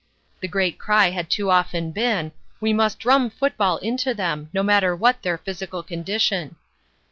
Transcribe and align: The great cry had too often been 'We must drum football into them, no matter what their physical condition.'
The 0.39 0.47
great 0.47 0.79
cry 0.79 1.11
had 1.11 1.29
too 1.29 1.51
often 1.51 1.91
been 1.91 2.31
'We 2.59 2.73
must 2.73 2.97
drum 2.97 3.29
football 3.29 3.77
into 3.77 4.15
them, 4.15 4.49
no 4.51 4.63
matter 4.63 4.95
what 4.95 5.21
their 5.21 5.37
physical 5.37 5.83
condition.' 5.83 6.55